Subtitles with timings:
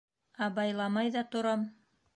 [0.45, 1.73] Абайламай ҙа торам.